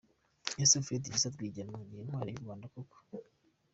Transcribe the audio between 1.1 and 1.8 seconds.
Gisa Rwigema